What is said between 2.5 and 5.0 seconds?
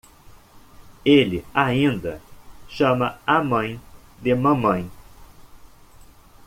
chama a mãe de "mamãe".